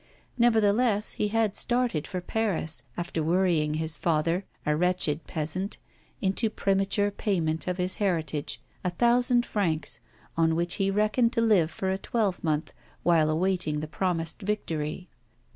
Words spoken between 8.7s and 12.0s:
a thousand francs, on which he reckoned to live for a